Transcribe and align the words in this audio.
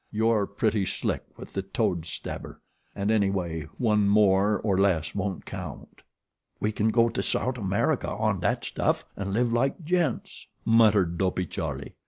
"You're 0.11 0.47
pretty 0.47 0.83
slick 0.87 1.23
with 1.37 1.53
the 1.53 1.61
toad 1.61 2.07
stabber, 2.07 2.59
an' 2.95 3.11
any 3.11 3.29
way 3.29 3.67
one 3.77 4.07
more 4.07 4.59
or 4.61 4.75
less 4.79 5.13
won't 5.13 5.45
count." 5.45 6.01
"We 6.59 6.71
can 6.71 6.89
go 6.89 7.07
to 7.09 7.21
Sout' 7.21 7.59
America 7.59 8.09
on 8.09 8.39
dat 8.39 8.63
stuff 8.65 9.05
an' 9.15 9.31
live 9.31 9.53
like 9.53 9.83
gents," 9.85 10.47
muttered 10.65 11.19
Dopey 11.19 11.45
Charlie. 11.45 11.93